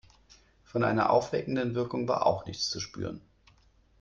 Von 0.63 0.83
einer 0.83 1.11
aufweckenden 1.11 1.75
Wirkung 1.75 2.07
war 2.07 2.25
auch 2.25 2.47
nichts 2.47 2.71
zu 2.71 2.79
spüren. 2.79 3.21